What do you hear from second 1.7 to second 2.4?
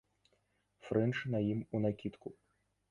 унакідку.